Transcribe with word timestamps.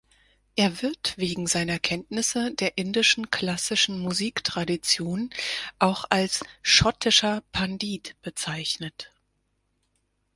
Er 0.55 0.81
wird 0.81 1.13
wegen 1.17 1.45
seiner 1.45 1.77
Kenntnisse 1.77 2.55
der 2.55 2.75
indischen 2.79 3.29
klassischen 3.29 3.99
Musiktradition 3.99 5.29
auch 5.77 6.05
als 6.09 6.43
"schottischer 6.63 7.43
Pandit" 7.51 8.15
bezeichnet. 8.23 9.11